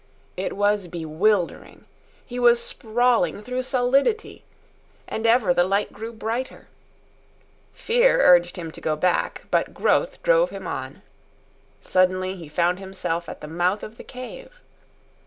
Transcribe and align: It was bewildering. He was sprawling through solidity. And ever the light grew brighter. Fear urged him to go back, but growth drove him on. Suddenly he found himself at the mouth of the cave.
It 0.35 0.53
was 0.53 0.87
bewildering. 0.87 1.85
He 2.25 2.39
was 2.39 2.59
sprawling 2.59 3.43
through 3.43 3.61
solidity. 3.61 4.43
And 5.07 5.27
ever 5.27 5.53
the 5.53 5.63
light 5.63 5.93
grew 5.93 6.11
brighter. 6.11 6.69
Fear 7.75 8.19
urged 8.23 8.55
him 8.57 8.71
to 8.71 8.81
go 8.81 8.95
back, 8.95 9.43
but 9.51 9.75
growth 9.75 10.19
drove 10.23 10.49
him 10.49 10.65
on. 10.65 11.03
Suddenly 11.81 12.35
he 12.35 12.49
found 12.49 12.79
himself 12.79 13.29
at 13.29 13.41
the 13.41 13.47
mouth 13.47 13.83
of 13.83 13.97
the 13.97 14.03
cave. 14.03 14.59